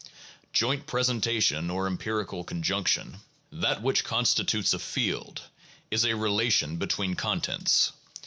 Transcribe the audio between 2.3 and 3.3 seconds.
conjunction,